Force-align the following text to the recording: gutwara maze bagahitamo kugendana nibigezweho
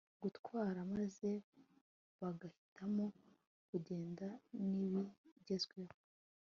gutwara 0.23 0.79
maze 0.95 1.29
bagahitamo 2.19 3.05
kugendana 3.67 4.37
nibigezweho 4.69 5.95